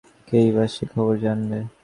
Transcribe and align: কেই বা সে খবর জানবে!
কেই 0.27 0.47
বা 0.55 0.63
সে 0.73 0.83
খবর 0.93 1.15
জানবে! 1.23 1.59